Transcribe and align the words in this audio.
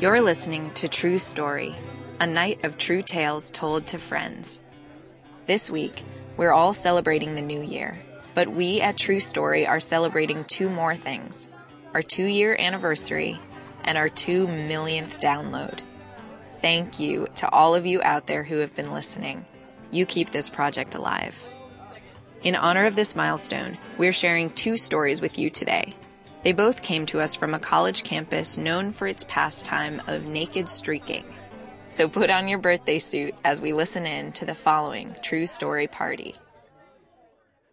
You're 0.00 0.20
listening 0.20 0.70
to 0.74 0.86
True 0.86 1.18
Story, 1.18 1.74
a 2.20 2.26
night 2.26 2.64
of 2.64 2.78
true 2.78 3.02
tales 3.02 3.50
told 3.50 3.88
to 3.88 3.98
friends. 3.98 4.62
This 5.46 5.72
week, 5.72 6.04
we're 6.36 6.52
all 6.52 6.72
celebrating 6.72 7.34
the 7.34 7.42
new 7.42 7.60
year, 7.60 8.00
but 8.32 8.46
we 8.46 8.80
at 8.80 8.96
True 8.96 9.18
Story 9.18 9.66
are 9.66 9.80
celebrating 9.80 10.44
two 10.44 10.70
more 10.70 10.94
things 10.94 11.48
our 11.94 12.02
two 12.02 12.26
year 12.26 12.54
anniversary 12.60 13.40
and 13.82 13.98
our 13.98 14.08
two 14.08 14.46
millionth 14.46 15.18
download. 15.18 15.80
Thank 16.60 17.00
you 17.00 17.26
to 17.34 17.50
all 17.50 17.74
of 17.74 17.84
you 17.84 18.00
out 18.04 18.28
there 18.28 18.44
who 18.44 18.58
have 18.58 18.76
been 18.76 18.92
listening. 18.92 19.46
You 19.90 20.06
keep 20.06 20.30
this 20.30 20.48
project 20.48 20.94
alive. 20.94 21.44
In 22.42 22.54
honor 22.54 22.86
of 22.86 22.94
this 22.94 23.16
milestone, 23.16 23.76
we're 23.96 24.12
sharing 24.12 24.50
two 24.50 24.76
stories 24.76 25.20
with 25.20 25.40
you 25.40 25.50
today. 25.50 25.94
They 26.42 26.52
both 26.52 26.82
came 26.82 27.04
to 27.06 27.20
us 27.20 27.34
from 27.34 27.54
a 27.54 27.58
college 27.58 28.04
campus 28.04 28.58
known 28.58 28.90
for 28.90 29.06
its 29.06 29.24
pastime 29.28 30.00
of 30.06 30.26
naked 30.26 30.68
streaking. 30.68 31.24
So 31.88 32.08
put 32.08 32.30
on 32.30 32.48
your 32.48 32.58
birthday 32.58 32.98
suit 32.98 33.34
as 33.44 33.60
we 33.60 33.72
listen 33.72 34.06
in 34.06 34.32
to 34.32 34.44
the 34.44 34.54
following 34.54 35.16
true 35.22 35.46
story 35.46 35.86
party. 35.86 36.36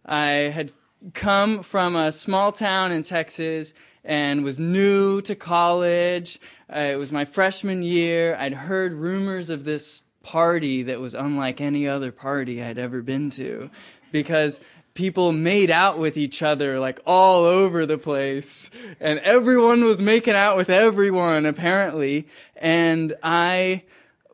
I 0.04 0.50
had 0.52 0.72
come 1.14 1.62
from 1.62 1.94
a 1.94 2.10
small 2.10 2.50
town 2.50 2.92
in 2.92 3.02
Texas 3.02 3.74
and 4.02 4.42
was 4.42 4.58
new 4.58 5.20
to 5.22 5.34
college. 5.34 6.40
Uh, 6.74 6.78
it 6.80 6.98
was 6.98 7.12
my 7.12 7.24
freshman 7.24 7.82
year. 7.82 8.36
I'd 8.36 8.54
heard 8.54 8.94
rumors 8.94 9.50
of 9.50 9.64
this 9.64 10.02
party 10.22 10.82
that 10.84 11.00
was 11.00 11.14
unlike 11.14 11.60
any 11.60 11.86
other 11.86 12.10
party 12.10 12.62
I'd 12.62 12.78
ever 12.78 13.02
been 13.02 13.30
to 13.30 13.70
because 14.12 14.60
people 14.96 15.32
made 15.32 15.70
out 15.70 15.98
with 15.98 16.16
each 16.16 16.42
other 16.42 16.80
like 16.80 16.98
all 17.06 17.44
over 17.44 17.86
the 17.86 17.98
place 17.98 18.70
and 18.98 19.18
everyone 19.20 19.84
was 19.84 20.00
making 20.00 20.34
out 20.34 20.56
with 20.56 20.70
everyone 20.70 21.46
apparently 21.46 22.26
and 22.56 23.14
I 23.22 23.82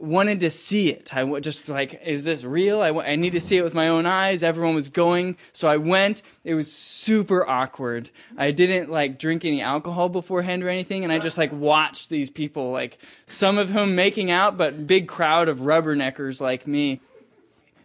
wanted 0.03 0.41
to 0.41 0.51
see 0.51 0.91
it. 0.91 1.17
I 1.17 1.41
just 1.41 1.69
like, 1.69 2.03
is 2.05 2.25
this 2.25 2.45
real? 2.45 2.83
I, 2.83 2.91
I 2.91 3.17
need 3.17 3.35
to 3.35 3.41
see 3.41 3.57
it 3.57 3.63
with 3.63 3.73
my 3.73 3.89
own 3.89 4.05
eyes. 4.05 4.43
Everyone 4.43 4.75
was 4.75 4.89
going. 4.89 5.37
So 5.53 5.69
I 5.69 5.77
went. 5.77 6.23
It 6.45 6.55
was 6.55 6.73
super 6.73 7.49
awkward. 7.49 8.11
I 8.37 8.51
didn't 8.51 8.91
like 8.91 9.19
drink 9.19 9.45
any 9.45 9.63
alcohol 9.63 10.09
beforehand 10.09 10.65
or 10.65 10.69
anything. 10.69 11.05
And 11.05 11.13
I 11.13 11.21
just 11.21 11.39
like 11.39 11.53
watched 11.53 12.11
these 12.11 12.31
people, 12.31 12.73
like 12.73 12.99
some 13.27 13.59
of 13.59 13.71
whom 13.71 13.95
making 13.95 14.31
out, 14.31 14.57
but 14.57 14.89
big 14.89 15.07
crowd 15.07 15.49
of 15.49 15.61
rubberneckers 15.61 16.41
like 16.41 16.67
me. 16.67 17.01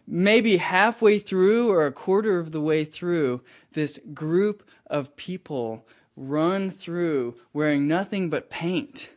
Maybe 0.07 0.57
halfway 0.57 1.19
through 1.19 1.69
or 1.69 1.85
a 1.85 1.91
quarter 1.91 2.39
of 2.39 2.51
the 2.51 2.61
way 2.61 2.85
through, 2.85 3.41
this 3.73 3.99
group 4.13 4.63
of 4.87 5.15
people 5.17 5.85
run 6.15 6.69
through 6.69 7.35
wearing 7.53 7.87
nothing 7.87 8.29
but 8.29 8.49
paint 8.49 9.09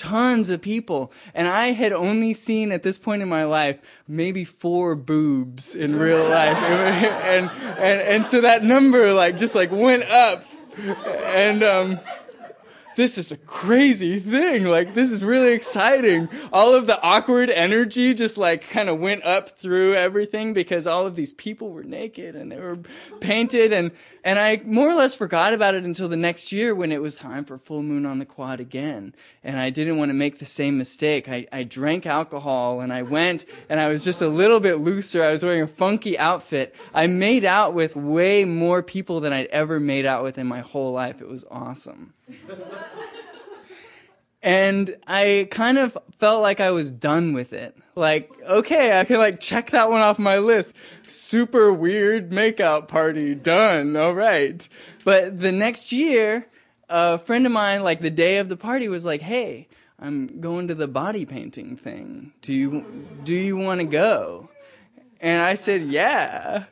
tons 0.00 0.48
of 0.48 0.62
people. 0.62 1.12
And 1.34 1.46
I 1.46 1.68
had 1.68 1.92
only 1.92 2.32
seen 2.32 2.72
at 2.72 2.82
this 2.82 2.96
point 2.96 3.20
in 3.20 3.28
my 3.28 3.44
life 3.44 3.78
maybe 4.08 4.44
four 4.44 4.96
boobs 4.96 5.74
in 5.74 5.94
real 5.94 6.24
life. 6.26 6.56
and, 6.56 7.50
and, 7.50 8.00
and 8.00 8.26
so 8.26 8.40
that 8.40 8.64
number 8.64 9.12
like 9.12 9.36
just 9.36 9.54
like 9.54 9.70
went 9.70 10.04
up. 10.04 10.44
And, 10.78 11.62
um, 11.62 12.00
this 13.00 13.16
is 13.16 13.32
a 13.32 13.36
crazy 13.38 14.18
thing. 14.18 14.64
Like, 14.64 14.92
this 14.92 15.10
is 15.10 15.24
really 15.24 15.54
exciting. 15.54 16.28
All 16.52 16.74
of 16.74 16.86
the 16.86 17.02
awkward 17.02 17.48
energy 17.48 18.12
just 18.12 18.36
like 18.36 18.68
kind 18.68 18.90
of 18.90 19.00
went 19.00 19.24
up 19.24 19.58
through 19.58 19.94
everything 19.94 20.52
because 20.52 20.86
all 20.86 21.06
of 21.06 21.16
these 21.16 21.32
people 21.32 21.70
were 21.70 21.82
naked 21.82 22.36
and 22.36 22.52
they 22.52 22.58
were 22.60 22.78
painted 23.20 23.72
and, 23.72 23.92
and 24.22 24.38
I 24.38 24.60
more 24.66 24.90
or 24.90 24.94
less 24.94 25.14
forgot 25.14 25.54
about 25.54 25.74
it 25.74 25.84
until 25.84 26.08
the 26.08 26.16
next 26.18 26.52
year 26.52 26.74
when 26.74 26.92
it 26.92 27.00
was 27.00 27.16
time 27.16 27.46
for 27.46 27.56
full 27.56 27.82
moon 27.82 28.04
on 28.04 28.18
the 28.18 28.26
quad 28.26 28.60
again. 28.60 29.14
And 29.42 29.58
I 29.58 29.70
didn't 29.70 29.96
want 29.96 30.10
to 30.10 30.14
make 30.14 30.38
the 30.38 30.44
same 30.44 30.76
mistake. 30.76 31.28
I, 31.28 31.46
I 31.50 31.62
drank 31.62 32.04
alcohol 32.04 32.80
and 32.80 32.92
I 32.92 33.02
went 33.02 33.46
and 33.70 33.80
I 33.80 33.88
was 33.88 34.04
just 34.04 34.20
a 34.20 34.28
little 34.28 34.60
bit 34.60 34.76
looser. 34.76 35.22
I 35.22 35.32
was 35.32 35.42
wearing 35.42 35.62
a 35.62 35.66
funky 35.66 36.18
outfit. 36.18 36.74
I 36.92 37.06
made 37.06 37.46
out 37.46 37.72
with 37.72 37.96
way 37.96 38.44
more 38.44 38.82
people 38.82 39.20
than 39.20 39.32
I'd 39.32 39.46
ever 39.46 39.80
made 39.80 40.04
out 40.04 40.22
with 40.22 40.36
in 40.36 40.46
my 40.46 40.60
whole 40.60 40.92
life. 40.92 41.22
It 41.22 41.28
was 41.28 41.46
awesome. 41.50 42.12
and 44.42 44.94
I 45.06 45.48
kind 45.50 45.78
of 45.78 45.96
felt 46.18 46.42
like 46.42 46.60
I 46.60 46.70
was 46.70 46.90
done 46.90 47.32
with 47.32 47.54
it. 47.54 47.76
Like, 47.94 48.30
okay, 48.48 48.98
I 48.98 49.04
can 49.04 49.18
like 49.18 49.40
check 49.40 49.70
that 49.70 49.90
one 49.90 50.00
off 50.00 50.18
my 50.18 50.38
list. 50.38 50.74
Super 51.06 51.72
weird 51.72 52.30
makeout 52.30 52.88
party, 52.88 53.34
done, 53.34 53.96
alright. 53.96 54.68
But 55.04 55.40
the 55.40 55.52
next 55.52 55.92
year, 55.92 56.46
a 56.90 57.18
friend 57.18 57.46
of 57.46 57.52
mine, 57.52 57.82
like 57.82 58.00
the 58.00 58.10
day 58.10 58.38
of 58.38 58.48
the 58.48 58.56
party, 58.56 58.88
was 58.88 59.04
like, 59.04 59.22
hey, 59.22 59.68
I'm 59.98 60.40
going 60.40 60.68
to 60.68 60.74
the 60.74 60.88
body 60.88 61.24
painting 61.24 61.76
thing. 61.76 62.32
Do 62.42 62.52
you, 62.52 62.84
do 63.24 63.34
you 63.34 63.56
want 63.56 63.80
to 63.80 63.86
go? 63.86 64.50
And 65.20 65.40
I 65.40 65.54
said, 65.54 65.82
yeah. 65.82 66.64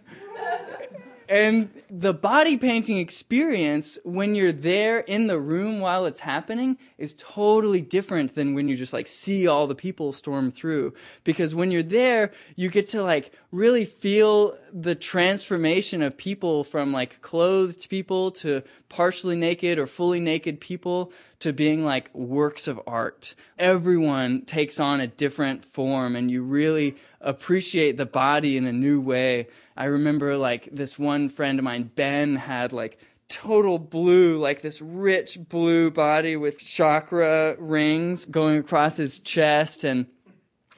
And 1.28 1.82
the 1.90 2.14
body 2.14 2.56
painting 2.56 2.96
experience 2.96 3.98
when 4.02 4.34
you're 4.34 4.50
there 4.50 5.00
in 5.00 5.26
the 5.26 5.38
room 5.38 5.78
while 5.78 6.06
it's 6.06 6.20
happening 6.20 6.78
is 6.96 7.14
totally 7.18 7.82
different 7.82 8.34
than 8.34 8.54
when 8.54 8.66
you 8.66 8.76
just 8.76 8.94
like 8.94 9.06
see 9.06 9.46
all 9.46 9.66
the 9.66 9.74
people 9.74 10.12
storm 10.12 10.50
through. 10.50 10.94
Because 11.24 11.54
when 11.54 11.70
you're 11.70 11.82
there, 11.82 12.32
you 12.56 12.70
get 12.70 12.88
to 12.88 13.02
like 13.02 13.30
really 13.52 13.84
feel 13.84 14.56
the 14.72 14.94
transformation 14.94 16.00
of 16.00 16.16
people 16.16 16.64
from 16.64 16.92
like 16.92 17.20
clothed 17.20 17.90
people 17.90 18.30
to 18.30 18.62
partially 18.88 19.36
naked 19.36 19.78
or 19.78 19.86
fully 19.86 20.20
naked 20.20 20.60
people 20.60 21.12
to 21.40 21.52
being 21.52 21.84
like 21.84 22.12
works 22.14 22.66
of 22.66 22.80
art. 22.86 23.34
Everyone 23.58 24.42
takes 24.42 24.80
on 24.80 25.00
a 25.00 25.06
different 25.06 25.64
form 25.64 26.16
and 26.16 26.30
you 26.30 26.42
really 26.42 26.96
appreciate 27.20 27.96
the 27.96 28.06
body 28.06 28.56
in 28.56 28.66
a 28.66 28.72
new 28.72 29.00
way. 29.00 29.46
I 29.78 29.84
remember 29.84 30.36
like 30.36 30.68
this 30.72 30.98
one 30.98 31.28
friend 31.28 31.60
of 31.60 31.64
mine, 31.64 31.92
Ben, 31.94 32.34
had 32.34 32.72
like 32.72 32.98
total 33.28 33.78
blue, 33.78 34.36
like 34.36 34.60
this 34.60 34.82
rich 34.82 35.38
blue 35.48 35.92
body 35.92 36.36
with 36.36 36.58
chakra 36.58 37.54
rings 37.60 38.24
going 38.24 38.58
across 38.58 38.96
his 38.96 39.20
chest 39.20 39.84
and 39.84 40.06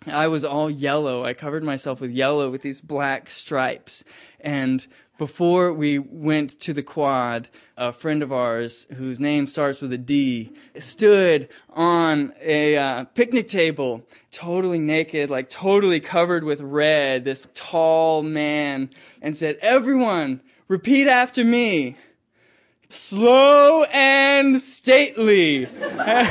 I 0.07 0.29
was 0.29 0.45
all 0.45 0.71
yellow. 0.71 1.25
I 1.25 1.33
covered 1.33 1.65
myself 1.65 2.01
with 2.01 2.11
yellow 2.11 2.51
with 2.51 2.61
these 2.61 2.81
black 2.81 3.31
stripes. 3.31 4.05
And 4.41 4.87
before 5.21 5.71
we 5.71 5.99
went 5.99 6.59
to 6.59 6.73
the 6.73 6.83
quad, 6.83 7.51
a 7.77 7.93
friend 7.93 8.23
of 8.23 8.33
ours 8.33 8.87
whose 8.97 9.21
name 9.21 9.47
starts 9.47 9.83
with 9.83 9.93
a 9.93 9.99
D 9.99 10.51
stood 10.79 11.47
on 11.69 12.33
a 12.41 12.79
uh, 12.79 13.05
picnic 13.05 13.47
table, 13.47 14.03
totally 14.31 14.79
naked, 14.79 15.29
like 15.29 15.51
totally 15.51 16.01
covered 16.01 16.43
with 16.43 16.63
red, 16.63 17.27
this 17.27 17.47
tall 17.53 18.23
man, 18.23 18.89
and 19.21 19.37
said, 19.37 19.59
Everyone, 19.61 20.41
repeat 20.69 21.07
after 21.07 21.45
me. 21.45 21.99
Slow 22.91 23.85
and 23.85 24.61
stately. 24.61 25.65
and 25.67 26.25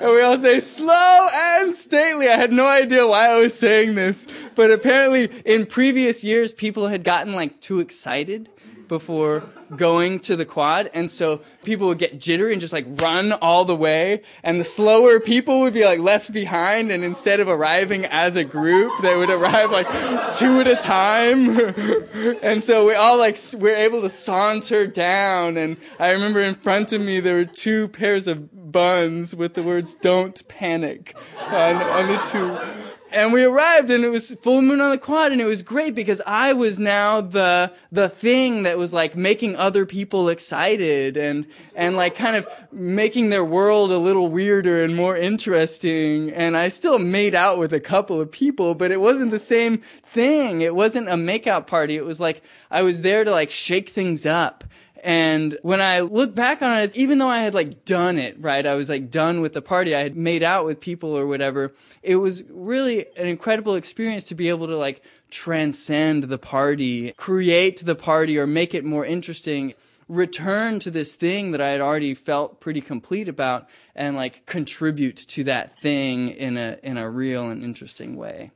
we 0.00 0.20
all 0.20 0.36
say, 0.36 0.58
slow 0.58 1.28
and 1.32 1.72
stately. 1.72 2.28
I 2.28 2.36
had 2.36 2.52
no 2.52 2.66
idea 2.66 3.06
why 3.06 3.28
I 3.28 3.38
was 3.38 3.56
saying 3.56 3.94
this, 3.94 4.26
but 4.56 4.72
apparently 4.72 5.30
in 5.44 5.66
previous 5.66 6.24
years, 6.24 6.52
people 6.52 6.88
had 6.88 7.04
gotten 7.04 7.34
like 7.34 7.60
too 7.60 7.78
excited 7.78 8.48
before 8.88 9.44
going 9.74 10.20
to 10.20 10.36
the 10.36 10.44
quad. 10.44 10.90
And 10.94 11.10
so 11.10 11.40
people 11.64 11.88
would 11.88 11.98
get 11.98 12.20
jittery 12.20 12.52
and 12.52 12.60
just 12.60 12.72
like 12.72 12.86
run 13.00 13.32
all 13.32 13.64
the 13.64 13.74
way. 13.74 14.22
And 14.42 14.60
the 14.60 14.64
slower 14.64 15.18
people 15.20 15.60
would 15.60 15.74
be 15.74 15.84
like 15.84 15.98
left 15.98 16.32
behind. 16.32 16.90
And 16.90 17.04
instead 17.04 17.40
of 17.40 17.48
arriving 17.48 18.04
as 18.06 18.36
a 18.36 18.44
group, 18.44 18.92
they 19.02 19.16
would 19.16 19.30
arrive 19.30 19.70
like 19.70 19.88
two 20.32 20.60
at 20.60 20.66
a 20.66 20.76
time. 20.76 21.58
and 22.42 22.62
so 22.62 22.86
we 22.86 22.94
all 22.94 23.18
like, 23.18 23.38
we 23.56 23.70
are 23.72 23.76
able 23.76 24.00
to 24.02 24.08
saunter 24.08 24.86
down. 24.86 25.56
And 25.56 25.76
I 25.98 26.10
remember 26.10 26.40
in 26.40 26.54
front 26.54 26.92
of 26.92 27.00
me, 27.00 27.20
there 27.20 27.36
were 27.36 27.44
two 27.44 27.88
pairs 27.88 28.26
of 28.26 28.72
buns 28.72 29.34
with 29.34 29.54
the 29.54 29.62
words, 29.62 29.94
don't 29.94 30.46
panic 30.48 31.16
on, 31.38 31.76
on 31.76 32.08
the 32.08 32.18
two 32.18 32.85
and 33.12 33.32
we 33.32 33.44
arrived 33.44 33.90
and 33.90 34.04
it 34.04 34.08
was 34.08 34.34
full 34.42 34.62
moon 34.62 34.80
on 34.80 34.90
the 34.90 34.98
quad 34.98 35.32
and 35.32 35.40
it 35.40 35.46
was 35.46 35.62
great 35.62 35.94
because 35.94 36.20
I 36.26 36.52
was 36.52 36.78
now 36.78 37.20
the, 37.20 37.72
the 37.92 38.08
thing 38.08 38.64
that 38.64 38.78
was 38.78 38.92
like 38.92 39.16
making 39.16 39.56
other 39.56 39.86
people 39.86 40.28
excited 40.28 41.16
and, 41.16 41.46
and 41.74 41.96
like 41.96 42.16
kind 42.16 42.36
of 42.36 42.48
making 42.72 43.30
their 43.30 43.44
world 43.44 43.92
a 43.92 43.98
little 43.98 44.28
weirder 44.28 44.82
and 44.82 44.96
more 44.96 45.16
interesting. 45.16 46.30
And 46.30 46.56
I 46.56 46.68
still 46.68 46.98
made 46.98 47.34
out 47.34 47.58
with 47.58 47.72
a 47.72 47.80
couple 47.80 48.20
of 48.20 48.30
people, 48.30 48.74
but 48.74 48.90
it 48.90 49.00
wasn't 49.00 49.30
the 49.30 49.38
same 49.38 49.82
thing. 50.04 50.60
It 50.62 50.74
wasn't 50.74 51.08
a 51.08 51.12
makeout 51.14 51.66
party. 51.66 51.96
It 51.96 52.04
was 52.04 52.20
like 52.20 52.42
I 52.70 52.82
was 52.82 53.02
there 53.02 53.24
to 53.24 53.30
like 53.30 53.50
shake 53.50 53.88
things 53.90 54.26
up 54.26 54.64
and 55.06 55.56
when 55.62 55.80
I 55.80 56.00
look 56.00 56.34
back 56.34 56.62
on 56.62 56.80
it, 56.80 56.96
even 56.96 57.18
though 57.18 57.28
I 57.28 57.38
had 57.38 57.54
like 57.54 57.84
done 57.84 58.18
it, 58.18 58.36
right? 58.40 58.66
I 58.66 58.74
was 58.74 58.88
like 58.88 59.08
done 59.08 59.40
with 59.40 59.52
the 59.52 59.62
party. 59.62 59.94
I 59.94 60.00
had 60.00 60.16
made 60.16 60.42
out 60.42 60.64
with 60.64 60.80
people 60.80 61.16
or 61.16 61.28
whatever. 61.28 61.72
It 62.02 62.16
was 62.16 62.42
really 62.50 63.06
an 63.16 63.28
incredible 63.28 63.76
experience 63.76 64.24
to 64.24 64.34
be 64.34 64.48
able 64.48 64.66
to 64.66 64.76
like 64.76 65.02
transcend 65.30 66.24
the 66.24 66.38
party, 66.38 67.12
create 67.12 67.86
the 67.86 67.94
party 67.94 68.36
or 68.36 68.48
make 68.48 68.74
it 68.74 68.84
more 68.84 69.06
interesting 69.06 69.74
return 70.08 70.80
to 70.80 70.90
this 70.90 71.14
thing 71.14 71.52
that 71.52 71.60
I 71.60 71.68
had 71.68 71.80
already 71.80 72.12
felt 72.12 72.58
pretty 72.58 72.80
complete 72.80 73.28
about 73.28 73.68
and 73.94 74.16
like 74.16 74.44
contribute 74.44 75.16
to 75.16 75.44
that 75.44 75.78
thing 75.78 76.30
in 76.30 76.56
a 76.56 76.78
in 76.82 76.96
a 76.96 77.08
real 77.08 77.48
and 77.48 77.62
interesting 77.62 78.16
way. 78.16 78.50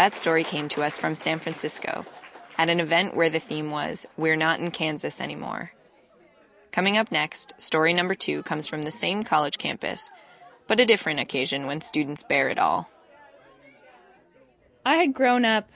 That 0.00 0.14
story 0.14 0.44
came 0.44 0.70
to 0.70 0.82
us 0.82 0.98
from 0.98 1.14
San 1.14 1.40
Francisco 1.40 2.06
at 2.56 2.70
an 2.70 2.80
event 2.80 3.14
where 3.14 3.28
the 3.28 3.38
theme 3.38 3.70
was 3.70 4.08
We're 4.16 4.34
Not 4.34 4.58
in 4.58 4.70
Kansas 4.70 5.20
Anymore. 5.20 5.72
Coming 6.72 6.96
up 6.96 7.12
next, 7.12 7.60
story 7.60 7.92
number 7.92 8.14
two 8.14 8.42
comes 8.42 8.66
from 8.66 8.80
the 8.80 8.90
same 8.90 9.22
college 9.22 9.58
campus, 9.58 10.10
but 10.66 10.80
a 10.80 10.86
different 10.86 11.20
occasion 11.20 11.66
when 11.66 11.82
students 11.82 12.22
bare 12.22 12.48
it 12.48 12.58
all. 12.58 12.88
I 14.86 14.94
had 14.94 15.12
grown 15.12 15.44
up 15.44 15.68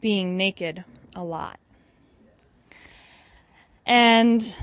being 0.00 0.38
naked 0.38 0.82
a 1.14 1.22
lot. 1.22 1.60
And 3.84 4.56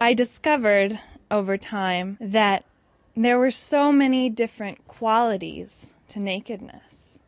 I 0.00 0.14
discovered 0.14 0.98
over 1.30 1.56
time 1.56 2.18
that 2.20 2.64
there 3.16 3.38
were 3.38 3.50
so 3.50 3.92
many 3.92 4.30
different 4.30 4.86
qualities 4.86 5.94
to 6.08 6.20
nakedness. 6.20 7.18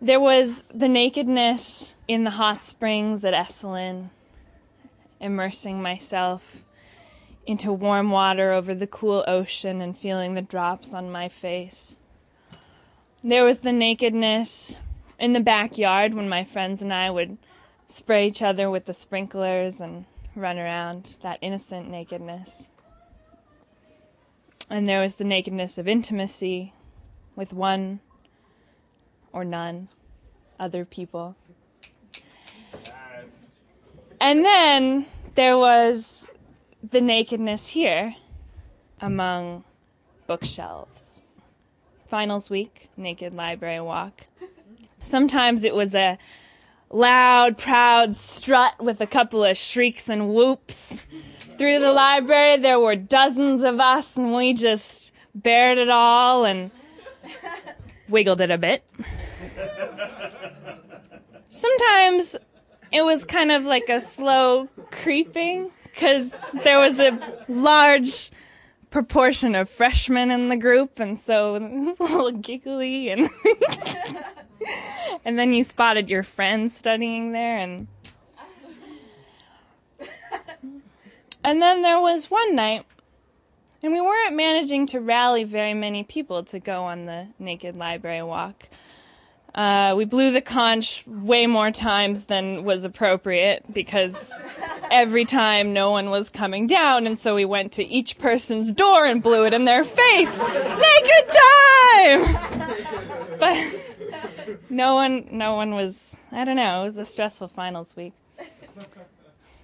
There 0.00 0.20
was 0.20 0.64
the 0.74 0.88
nakedness 0.88 1.96
in 2.08 2.24
the 2.24 2.30
hot 2.30 2.62
springs 2.62 3.24
at 3.24 3.34
Esalen, 3.34 4.10
immersing 5.20 5.82
myself 5.82 6.62
into 7.46 7.72
warm 7.72 8.10
water 8.10 8.52
over 8.52 8.74
the 8.74 8.86
cool 8.86 9.24
ocean 9.26 9.80
and 9.80 9.96
feeling 9.96 10.34
the 10.34 10.42
drops 10.42 10.92
on 10.92 11.10
my 11.10 11.28
face. 11.28 11.96
There 13.22 13.44
was 13.44 13.58
the 13.58 13.72
nakedness 13.72 14.76
in 15.18 15.32
the 15.32 15.40
backyard 15.40 16.14
when 16.14 16.28
my 16.28 16.44
friends 16.44 16.82
and 16.82 16.92
I 16.92 17.10
would 17.10 17.38
spray 17.86 18.26
each 18.26 18.42
other 18.42 18.70
with 18.70 18.84
the 18.86 18.94
sprinklers 18.94 19.80
and 19.80 20.04
run 20.34 20.58
around, 20.58 21.16
that 21.22 21.38
innocent 21.40 21.88
nakedness. 21.88 22.68
And 24.68 24.88
there 24.88 25.00
was 25.00 25.16
the 25.16 25.24
nakedness 25.24 25.78
of 25.78 25.86
intimacy 25.86 26.72
with 27.36 27.52
one 27.52 28.00
or 29.32 29.44
none 29.44 29.88
other 30.58 30.84
people. 30.84 31.36
Yes. 32.84 33.50
And 34.20 34.44
then 34.44 35.06
there 35.34 35.56
was 35.56 36.28
the 36.90 37.00
nakedness 37.00 37.68
here 37.68 38.16
among 39.00 39.64
bookshelves. 40.26 41.22
Finals 42.06 42.50
week, 42.50 42.88
naked 42.96 43.34
library 43.34 43.80
walk. 43.80 44.22
Sometimes 45.00 45.64
it 45.64 45.74
was 45.74 45.94
a 45.94 46.18
loud, 46.90 47.58
proud 47.58 48.14
strut 48.14 48.82
with 48.82 49.00
a 49.00 49.06
couple 49.06 49.44
of 49.44 49.56
shrieks 49.56 50.08
and 50.08 50.30
whoops. 50.30 51.06
Through 51.58 51.78
the 51.80 51.92
library, 51.92 52.58
there 52.58 52.78
were 52.78 52.96
dozens 52.96 53.62
of 53.62 53.80
us, 53.80 54.16
and 54.16 54.34
we 54.34 54.52
just 54.52 55.12
bared 55.34 55.78
it 55.78 55.88
all 55.88 56.44
and 56.44 56.70
wiggled 58.08 58.40
it 58.40 58.50
a 58.50 58.58
bit. 58.58 58.84
Sometimes 61.48 62.36
it 62.92 63.02
was 63.02 63.24
kind 63.24 63.50
of 63.50 63.64
like 63.64 63.88
a 63.88 64.00
slow 64.00 64.68
creeping 64.90 65.70
because 65.84 66.38
there 66.62 66.78
was 66.78 67.00
a 67.00 67.18
large 67.48 68.30
proportion 68.90 69.54
of 69.54 69.68
freshmen 69.68 70.30
in 70.30 70.48
the 70.48 70.56
group, 70.56 71.00
and 71.00 71.18
so 71.18 71.54
it 71.56 71.62
was 71.62 72.00
a 72.00 72.02
little 72.02 72.32
giggly, 72.32 73.10
and 73.10 73.28
and 75.24 75.38
then 75.38 75.52
you 75.52 75.62
spotted 75.62 76.08
your 76.08 76.22
friends 76.22 76.76
studying 76.76 77.32
there, 77.32 77.58
and 77.58 77.88
and 81.46 81.62
then 81.62 81.82
there 81.82 82.00
was 82.00 82.28
one 82.28 82.56
night, 82.56 82.84
and 83.80 83.92
we 83.92 84.00
weren't 84.00 84.34
managing 84.34 84.84
to 84.86 84.98
rally 84.98 85.44
very 85.44 85.74
many 85.74 86.02
people 86.02 86.42
to 86.42 86.58
go 86.58 86.82
on 86.82 87.04
the 87.04 87.28
naked 87.38 87.76
library 87.76 88.24
walk. 88.24 88.68
Uh, 89.54 89.94
we 89.96 90.04
blew 90.04 90.32
the 90.32 90.40
conch 90.40 91.04
way 91.06 91.46
more 91.46 91.70
times 91.70 92.24
than 92.24 92.64
was 92.64 92.84
appropriate 92.84 93.64
because 93.72 94.32
every 94.90 95.24
time 95.24 95.72
no 95.72 95.92
one 95.92 96.10
was 96.10 96.30
coming 96.30 96.66
down, 96.66 97.06
and 97.06 97.16
so 97.16 97.36
we 97.36 97.44
went 97.44 97.70
to 97.72 97.84
each 97.84 98.18
person's 98.18 98.72
door 98.72 99.06
and 99.06 99.22
blew 99.22 99.46
it 99.46 99.54
in 99.54 99.66
their 99.66 99.84
face. 99.84 100.36
Naked 100.38 101.28
time! 102.08 102.76
but 103.38 104.58
no 104.68 104.96
one, 104.96 105.28
no 105.30 105.54
one 105.54 105.76
was. 105.76 106.16
I 106.32 106.44
don't 106.44 106.56
know. 106.56 106.80
It 106.80 106.86
was 106.86 106.98
a 106.98 107.04
stressful 107.04 107.48
finals 107.48 107.94
week. 107.94 108.14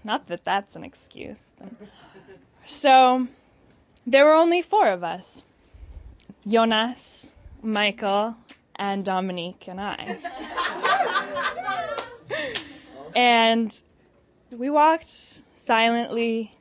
Not 0.04 0.26
that 0.26 0.44
that's 0.44 0.76
an 0.76 0.84
excuse. 0.84 1.50
But. 1.58 1.68
So 2.66 3.28
there 4.06 4.24
were 4.24 4.34
only 4.34 4.62
four 4.62 4.88
of 4.88 5.04
us: 5.04 5.42
Jonas, 6.46 7.34
Michael, 7.62 8.36
and 8.76 9.04
Dominique 9.04 9.66
and 9.68 9.80
I. 9.80 10.18
and 13.14 13.82
we 14.50 14.68
walked 14.68 15.42
silently, 15.54 16.56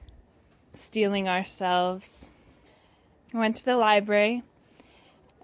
steeling 0.74 1.28
ourselves. 1.28 2.30
We 3.34 3.40
went 3.40 3.56
to 3.58 3.66
the 3.66 3.78
library 3.78 4.44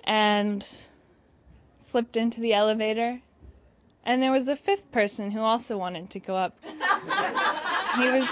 and 0.03 0.65
slipped 1.79 2.17
into 2.17 2.39
the 2.41 2.53
elevator. 2.53 3.21
And 4.03 4.21
there 4.21 4.31
was 4.31 4.47
a 4.47 4.55
fifth 4.55 4.91
person 4.91 5.31
who 5.31 5.41
also 5.41 5.77
wanted 5.77 6.09
to 6.11 6.19
go 6.19 6.35
up. 6.35 6.57
He 7.97 8.09
was 8.09 8.29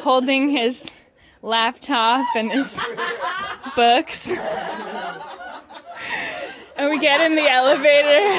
holding 0.00 0.48
his 0.48 0.92
laptop 1.42 2.26
and 2.36 2.50
his 2.52 2.84
books 3.76 4.30
and 6.80 6.88
we 6.88 6.98
get 6.98 7.20
in 7.20 7.34
the 7.34 7.46
elevator. 7.46 8.30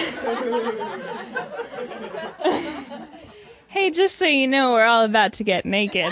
hey, 3.68 3.92
just 3.92 4.16
so 4.16 4.26
you 4.26 4.48
know, 4.48 4.72
we're 4.72 4.86
all 4.86 5.04
about 5.04 5.34
to 5.34 5.44
get 5.44 5.64
naked. 5.64 6.12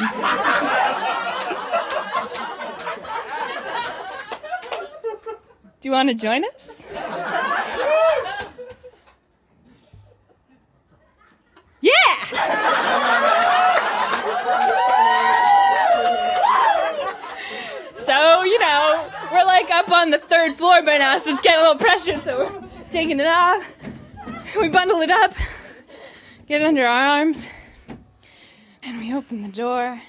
Do 5.82 5.88
you 5.88 5.92
want 5.92 6.10
to 6.10 6.16
join 6.16 6.46
us? 6.46 6.86
Yeah! 11.82 12.90
we're 19.32 19.46
like 19.46 19.70
up 19.70 19.90
the 20.12 20.18
third 20.18 20.56
floor 20.56 20.82
by 20.82 20.98
now, 20.98 21.18
so 21.18 21.32
it's 21.32 21.42
getting 21.42 21.60
a 21.60 21.64
little 21.64 21.80
pressure, 21.80 22.20
so 22.24 22.38
we're 22.40 22.64
taking 22.90 23.20
it 23.20 23.28
off. 23.28 23.64
We 24.60 24.70
bundle 24.70 25.02
it 25.02 25.10
up, 25.10 25.34
get 26.48 26.62
it 26.62 26.66
under 26.66 26.86
our 26.86 27.20
arms, 27.20 27.48
and 28.84 29.00
we 29.00 29.14
open 29.14 29.42
the 29.44 29.50
door. 29.50 30.02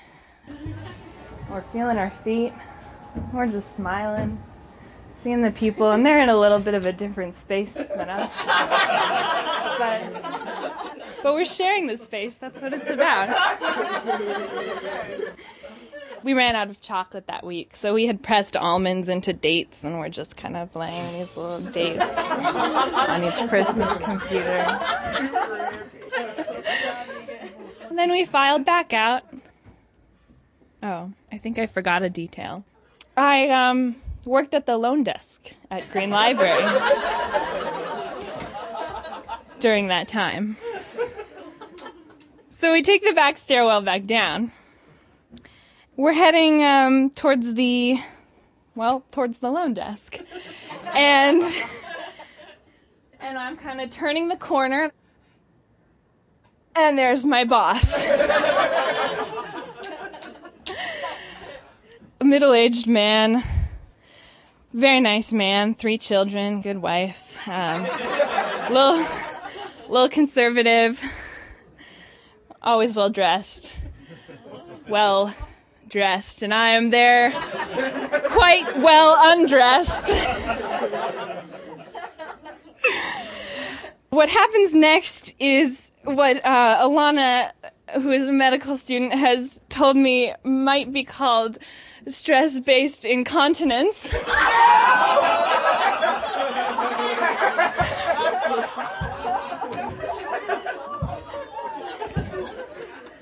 We're 1.50 1.62
feeling 1.62 1.98
our 1.98 2.10
feet. 2.10 2.52
We're 3.32 3.46
just 3.46 3.74
smiling, 3.76 4.42
seeing 5.12 5.42
the 5.42 5.50
people, 5.50 5.90
and 5.90 6.06
they're 6.06 6.20
in 6.20 6.28
a 6.28 6.38
little 6.38 6.60
bit 6.60 6.74
of 6.74 6.86
a 6.86 6.92
different 6.92 7.34
space 7.34 7.74
than 7.74 8.08
us. 8.08 8.32
But, 9.78 10.00
but 11.22 11.34
we're 11.34 11.44
sharing 11.44 11.86
the 11.86 11.96
space. 11.96 12.34
That's 12.34 12.60
what 12.62 12.72
it's 12.72 12.90
about 12.90 13.28
we 16.22 16.34
ran 16.34 16.56
out 16.56 16.70
of 16.70 16.80
chocolate 16.80 17.26
that 17.26 17.44
week, 17.44 17.74
so 17.74 17.94
we 17.94 18.06
had 18.06 18.22
pressed 18.22 18.56
almonds 18.56 19.08
into 19.08 19.32
dates, 19.32 19.84
and 19.84 19.98
we're 19.98 20.08
just 20.08 20.36
kind 20.36 20.56
of 20.56 20.74
laying 20.76 21.18
these 21.18 21.36
little 21.36 21.60
dates 21.60 22.02
on 22.04 23.24
each 23.24 23.48
person's 23.48 23.92
computer. 24.02 24.66
and 27.88 27.98
then 27.98 28.10
we 28.10 28.24
filed 28.24 28.64
back 28.64 28.92
out. 28.92 29.22
Oh, 30.82 31.12
I 31.30 31.38
think 31.38 31.58
I 31.58 31.66
forgot 31.66 32.02
a 32.02 32.10
detail. 32.10 32.64
I 33.16 33.48
um, 33.48 33.96
worked 34.24 34.54
at 34.54 34.66
the 34.66 34.76
loan 34.78 35.04
desk 35.04 35.52
at 35.70 35.90
Green 35.90 36.10
Library 36.10 36.62
during 39.58 39.88
that 39.88 40.08
time. 40.08 40.56
So 42.48 42.72
we 42.72 42.82
take 42.82 43.04
the 43.04 43.12
back 43.12 43.38
stairwell 43.38 43.82
back 43.82 44.04
down 44.04 44.52
we're 45.96 46.12
heading 46.12 46.64
um, 46.64 47.10
towards 47.10 47.54
the, 47.54 48.00
well, 48.74 49.04
towards 49.10 49.38
the 49.38 49.50
loan 49.50 49.74
desk. 49.74 50.18
and 50.94 51.42
and 53.20 53.38
I'm 53.38 53.56
kind 53.56 53.80
of 53.80 53.90
turning 53.90 54.28
the 54.28 54.36
corner, 54.36 54.90
and 56.74 56.98
there's 56.98 57.24
my 57.24 57.44
boss. 57.44 58.06
A 62.20 62.24
middle 62.24 62.52
aged 62.52 62.86
man, 62.86 63.44
very 64.72 65.00
nice 65.00 65.32
man, 65.32 65.74
three 65.74 65.98
children, 65.98 66.60
good 66.60 66.78
wife. 66.78 67.38
Um, 67.46 67.82
little, 68.70 69.06
little 69.88 70.08
conservative, 70.08 71.02
always 72.62 72.94
well 72.94 73.10
dressed, 73.10 73.78
well 74.88 75.34
dressed, 75.90 76.42
and 76.42 76.54
I 76.54 76.68
am 76.70 76.90
there 76.90 77.32
quite 77.32 78.76
well 78.76 79.16
undressed. 79.18 80.16
what 84.10 84.28
happens 84.28 84.74
next 84.74 85.34
is 85.38 85.90
what 86.04 86.44
uh, 86.44 86.78
Alana, 86.82 87.50
who 87.94 88.10
is 88.10 88.28
a 88.28 88.32
medical 88.32 88.76
student, 88.76 89.12
has 89.14 89.60
told 89.68 89.96
me 89.96 90.32
might 90.44 90.92
be 90.92 91.04
called 91.04 91.58
stress 92.08 92.60
based 92.60 93.04
incontinence. 93.04 94.10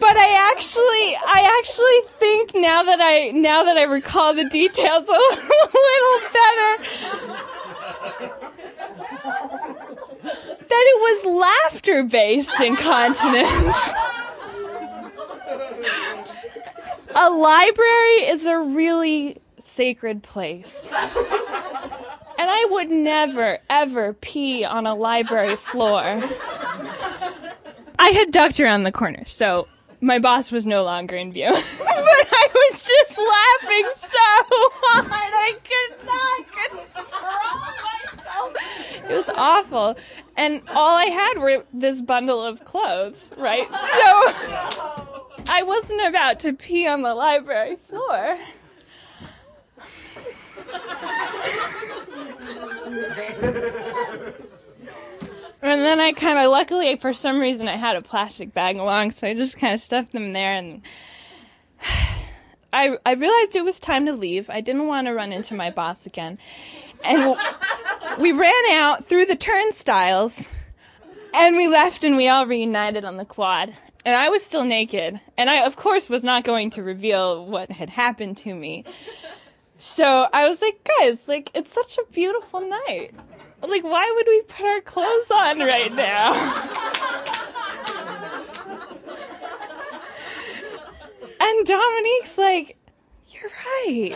but 0.08 0.16
I 0.16 0.52
actually 0.52 0.87
I 1.38 1.58
actually 1.60 2.00
think 2.18 2.52
now 2.52 2.82
that 2.82 3.00
I 3.00 3.30
now 3.30 3.62
that 3.62 3.76
I 3.76 3.84
recall 3.84 4.34
the 4.34 4.48
details 4.48 5.08
a 5.08 5.12
little 5.12 6.18
better 6.34 6.82
that 10.68 10.84
it 10.86 11.00
was 11.00 11.24
laughter 11.24 12.02
based 12.02 12.60
incontinence. 12.60 13.94
a 17.14 17.30
library 17.30 18.26
is 18.26 18.46
a 18.46 18.58
really 18.58 19.38
sacred 19.60 20.24
place. 20.24 20.88
And 20.90 22.50
I 22.50 22.66
would 22.70 22.90
never, 22.90 23.58
ever 23.70 24.12
pee 24.14 24.64
on 24.64 24.86
a 24.86 24.94
library 24.96 25.54
floor. 25.54 26.02
I 28.00 28.08
had 28.10 28.32
ducked 28.32 28.58
around 28.58 28.82
the 28.82 28.92
corner, 28.92 29.24
so 29.24 29.68
my 30.00 30.18
boss 30.18 30.52
was 30.52 30.66
no 30.66 30.84
longer 30.84 31.16
in 31.16 31.32
view. 31.32 31.50
but 31.78 31.86
I 31.88 32.48
was 32.54 32.86
just 32.86 33.18
laughing 33.18 33.90
so 33.96 34.08
hard 34.10 35.32
I 35.34 35.54
could 35.64 35.92
not 36.06 36.46
control 36.94 37.58
myself. 38.14 39.10
It 39.10 39.14
was 39.14 39.28
awful. 39.30 39.96
And 40.36 40.62
all 40.74 40.96
I 40.96 41.06
had 41.06 41.38
were 41.38 41.64
this 41.72 42.02
bundle 42.02 42.44
of 42.44 42.64
clothes, 42.64 43.32
right? 43.36 43.66
So 43.68 45.42
I 45.48 45.62
wasn't 45.64 46.06
about 46.06 46.40
to 46.40 46.52
pee 46.52 46.86
on 46.86 47.02
the 47.02 47.14
library 47.14 47.76
floor. 47.76 48.38
And 55.60 55.80
then 55.80 55.98
I 55.98 56.12
kind 56.12 56.38
of, 56.38 56.50
luckily, 56.50 56.96
for 56.96 57.12
some 57.12 57.40
reason, 57.40 57.66
I 57.66 57.76
had 57.76 57.96
a 57.96 58.02
plastic 58.02 58.54
bag 58.54 58.76
along, 58.76 59.10
so 59.10 59.26
I 59.26 59.34
just 59.34 59.56
kind 59.56 59.74
of 59.74 59.80
stuffed 59.80 60.12
them 60.12 60.32
there. 60.32 60.52
And 60.52 60.82
I, 62.72 62.96
I 63.04 63.12
realized 63.14 63.56
it 63.56 63.64
was 63.64 63.80
time 63.80 64.06
to 64.06 64.12
leave. 64.12 64.48
I 64.50 64.60
didn't 64.60 64.86
want 64.86 65.08
to 65.08 65.14
run 65.14 65.32
into 65.32 65.54
my 65.54 65.70
boss 65.70 66.06
again. 66.06 66.38
And 67.04 67.36
we 68.20 68.30
ran 68.30 68.70
out 68.70 69.06
through 69.06 69.26
the 69.26 69.36
turnstiles, 69.36 70.48
and 71.34 71.56
we 71.56 71.66
left, 71.66 72.04
and 72.04 72.16
we 72.16 72.28
all 72.28 72.46
reunited 72.46 73.04
on 73.04 73.16
the 73.16 73.24
quad. 73.24 73.74
And 74.04 74.14
I 74.14 74.28
was 74.28 74.44
still 74.44 74.64
naked, 74.64 75.20
and 75.36 75.50
I, 75.50 75.66
of 75.66 75.74
course, 75.74 76.08
was 76.08 76.22
not 76.22 76.44
going 76.44 76.70
to 76.70 76.84
reveal 76.84 77.44
what 77.44 77.72
had 77.72 77.90
happened 77.90 78.36
to 78.38 78.54
me. 78.54 78.84
So 79.76 80.28
I 80.32 80.46
was 80.46 80.62
like, 80.62 80.88
guys, 81.00 81.26
like, 81.26 81.50
it's 81.52 81.72
such 81.72 81.98
a 81.98 82.12
beautiful 82.12 82.60
night 82.60 83.12
like, 83.66 83.84
why 83.84 84.10
would 84.14 84.26
we 84.26 84.42
put 84.42 84.64
our 84.64 84.80
clothes 84.80 85.30
on 85.30 85.58
right 85.58 85.92
now? 85.94 86.32
and 91.40 91.66
Dominique's 91.66 92.38
like, 92.38 92.76
you're 93.28 93.50
right. 93.50 94.12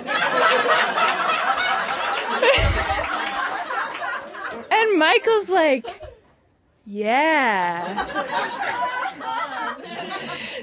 and 4.70 4.98
Michael's 4.98 5.48
like, 5.48 6.02
yeah. 6.84 8.06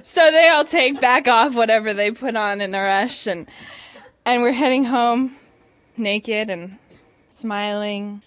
so 0.03 0.31
they 0.31 0.50
all 0.50 0.65
take 0.65 1.00
back 1.01 1.27
off 1.27 1.53
whatever 1.53 1.93
they 1.93 2.12
put 2.12 2.36
on 2.36 2.62
in 2.62 2.74
a 2.74 2.81
rush 2.81 3.27
and 3.27 3.48
and 4.25 4.41
we're 4.41 4.51
heading 4.51 4.83
home 4.86 5.36
naked 5.98 6.50
and 6.50 6.77
smiling 7.29 8.21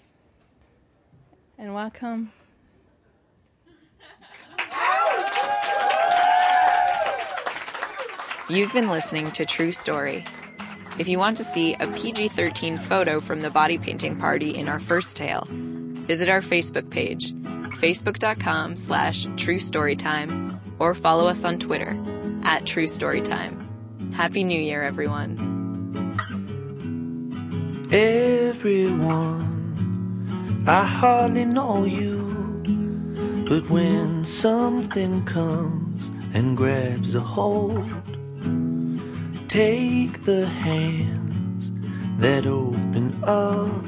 and 1.63 1.73
welcome. 1.73 2.29
You've 8.49 8.73
been 8.73 8.89
listening 8.89 9.31
to 9.31 9.45
True 9.45 9.71
Story. 9.71 10.25
If 10.99 11.07
you 11.07 11.17
want 11.17 11.37
to 11.37 11.43
see 11.45 11.75
a 11.75 11.87
PG 11.87 12.27
13 12.27 12.77
photo 12.77 13.21
from 13.21 13.39
the 13.39 13.49
body 13.49 13.77
painting 13.77 14.19
party 14.19 14.53
in 14.53 14.67
our 14.67 14.79
first 14.79 15.15
tale, 15.15 15.47
visit 15.49 16.27
our 16.27 16.41
Facebook 16.41 16.89
page, 16.89 17.31
facebook.com 17.31 18.75
slash 18.75 19.25
true 19.37 19.55
storytime, 19.55 20.59
or 20.79 20.93
follow 20.93 21.27
us 21.27 21.45
on 21.45 21.59
Twitter 21.59 21.97
at 22.43 22.65
True 22.65 22.83
Storytime. 22.83 24.13
Happy 24.13 24.43
New 24.43 24.61
Year, 24.61 24.83
everyone. 24.83 25.39
Everyone 27.89 29.52
I 30.65 30.85
hardly 30.85 31.43
know 31.43 31.83
you, 31.83 32.63
but 33.49 33.69
when 33.69 34.23
something 34.23 35.25
comes 35.25 36.09
and 36.33 36.55
grabs 36.55 37.15
a 37.15 37.19
hold, 37.19 37.83
take 39.49 40.23
the 40.23 40.45
hands 40.45 41.69
that 42.17 42.45
open 42.45 43.21
up. 43.25 43.85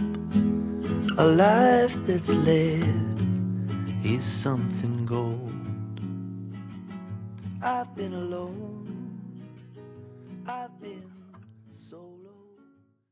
A 1.18 1.26
life 1.26 1.96
that's 2.06 2.32
led 2.32 2.84
is 4.04 4.26
something 4.26 5.06
gold. 5.06 5.54
I've 7.62 7.96
been 7.96 8.14
alone. 8.14 8.85